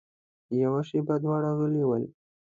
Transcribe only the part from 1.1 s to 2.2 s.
دواړه غلي ول.